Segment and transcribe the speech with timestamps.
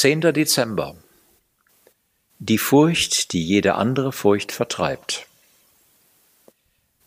[0.00, 0.20] 10.
[0.32, 0.94] Dezember.
[2.38, 5.26] Die Furcht, die jede andere Furcht vertreibt.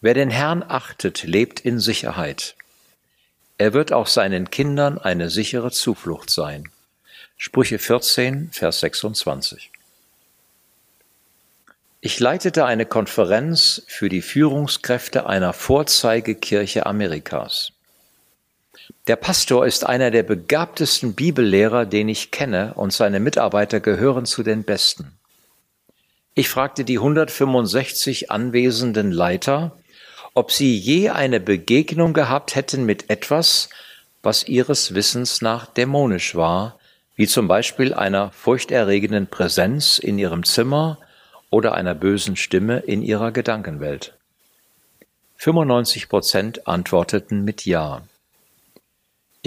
[0.00, 2.54] Wer den Herrn achtet, lebt in Sicherheit.
[3.58, 6.70] Er wird auch seinen Kindern eine sichere Zuflucht sein.
[7.36, 9.70] Sprüche 14, Vers 26.
[12.00, 17.72] Ich leitete eine Konferenz für die Führungskräfte einer Vorzeigekirche Amerikas.
[19.06, 24.42] Der Pastor ist einer der begabtesten Bibellehrer, den ich kenne, und seine Mitarbeiter gehören zu
[24.42, 25.12] den besten.
[26.34, 29.76] Ich fragte die 165 anwesenden Leiter,
[30.34, 33.70] ob sie je eine Begegnung gehabt hätten mit etwas,
[34.22, 36.78] was ihres Wissens nach dämonisch war,
[37.16, 40.98] wie zum Beispiel einer furchterregenden Präsenz in ihrem Zimmer
[41.50, 44.14] oder einer bösen Stimme in ihrer Gedankenwelt.
[45.38, 48.02] 95 Prozent antworteten mit Ja.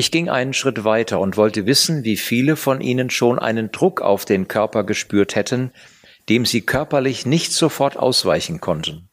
[0.00, 4.00] Ich ging einen Schritt weiter und wollte wissen, wie viele von ihnen schon einen Druck
[4.00, 5.72] auf den Körper gespürt hätten,
[6.30, 9.10] dem sie körperlich nicht sofort ausweichen konnten.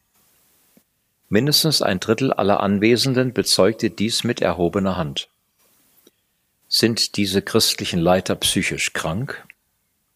[1.28, 5.28] Mindestens ein Drittel aller Anwesenden bezeugte dies mit erhobener Hand.
[6.68, 9.46] Sind diese christlichen Leiter psychisch krank?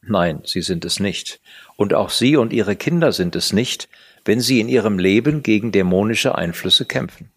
[0.01, 1.41] Nein, sie sind es nicht.
[1.77, 3.91] Und auch sie und ihre Kinder sind es nicht,
[4.25, 7.31] wenn sie in ihrem Leben gegen dämonische Einflüsse kämpfen.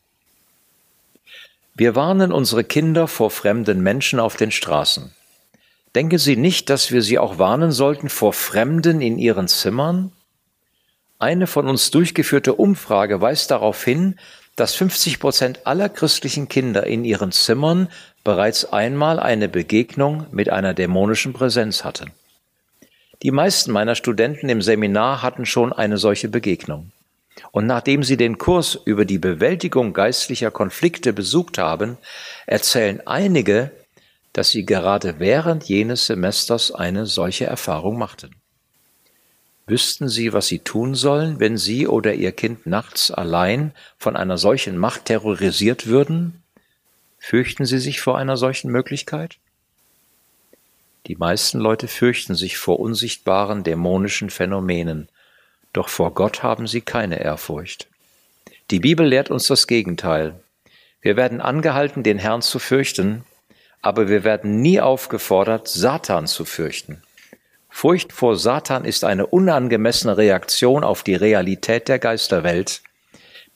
[1.78, 5.12] Wir warnen unsere Kinder vor fremden Menschen auf den Straßen.
[5.94, 10.14] Denken Sie nicht, dass wir sie auch warnen sollten vor Fremden in ihren Zimmern?
[11.20, 14.18] Eine von uns durchgeführte Umfrage weist darauf hin,
[14.56, 17.90] dass 50 Prozent aller christlichen Kinder in ihren Zimmern
[18.24, 22.12] bereits einmal eine Begegnung mit einer dämonischen Präsenz hatten.
[23.22, 26.92] Die meisten meiner Studenten im Seminar hatten schon eine solche Begegnung.
[27.52, 31.98] Und nachdem sie den Kurs über die Bewältigung geistlicher Konflikte besucht haben,
[32.46, 33.72] erzählen einige,
[34.34, 38.36] dass sie gerade während jenes Semesters eine solche Erfahrung machten.
[39.68, 44.38] Wüssten Sie, was Sie tun sollen, wenn Sie oder Ihr Kind nachts allein von einer
[44.38, 46.44] solchen Macht terrorisiert würden?
[47.18, 49.38] Fürchten Sie sich vor einer solchen Möglichkeit?
[51.08, 55.10] Die meisten Leute fürchten sich vor unsichtbaren dämonischen Phänomenen,
[55.76, 57.88] doch vor Gott haben sie keine Ehrfurcht.
[58.72, 60.40] Die Bibel lehrt uns das Gegenteil.
[61.02, 63.24] Wir werden angehalten, den Herrn zu fürchten,
[63.82, 67.04] aber wir werden nie aufgefordert, Satan zu fürchten.
[67.70, 72.82] Furcht vor Satan ist eine unangemessene Reaktion auf die Realität der Geisterwelt.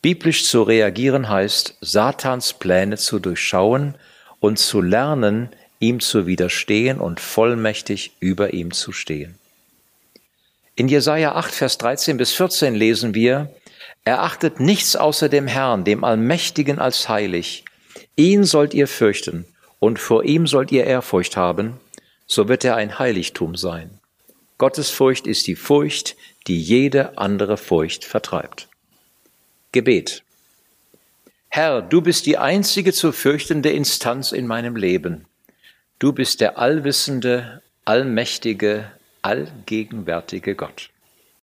[0.02, 3.96] Biblisch zu reagieren heißt, Satans Pläne zu durchschauen
[4.40, 9.40] und zu lernen, ihm zu widerstehen und vollmächtig über ihm zu stehen.
[10.80, 13.54] In Jesaja 8, Vers 13 bis 14 lesen wir,
[14.06, 17.66] er achtet nichts außer dem Herrn, dem Allmächtigen als heilig.
[18.16, 19.46] Ihn sollt ihr fürchten
[19.80, 21.82] und vor ihm sollt ihr Ehrfurcht haben,
[22.28, 24.00] so wird er ein Heiligtum sein.
[24.58, 26.16] Gottes Furcht ist die Furcht,
[26.48, 28.70] die jede andere Furcht vertreibt.
[29.74, 30.24] Gebet.
[31.50, 35.26] Herr, du bist die einzige zu fürchtende Instanz in meinem Leben.
[36.00, 38.90] Du bist der allwissende, allmächtige,
[39.22, 40.90] allgegenwärtige Gott.